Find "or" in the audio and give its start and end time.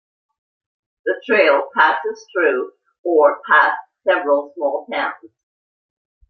3.03-3.39